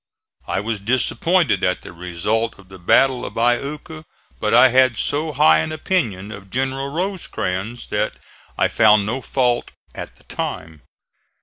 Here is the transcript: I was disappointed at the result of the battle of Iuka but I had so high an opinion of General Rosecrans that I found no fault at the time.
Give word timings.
I 0.47 0.61
was 0.61 0.79
disappointed 0.79 1.63
at 1.63 1.81
the 1.81 1.93
result 1.93 2.57
of 2.57 2.69
the 2.69 2.79
battle 2.79 3.23
of 3.23 3.35
Iuka 3.37 4.03
but 4.39 4.51
I 4.51 4.69
had 4.69 4.97
so 4.97 5.31
high 5.31 5.59
an 5.59 5.71
opinion 5.71 6.31
of 6.31 6.49
General 6.49 6.89
Rosecrans 6.89 7.85
that 7.89 8.13
I 8.57 8.67
found 8.67 9.05
no 9.05 9.21
fault 9.21 9.69
at 9.93 10.15
the 10.15 10.23
time. 10.23 10.81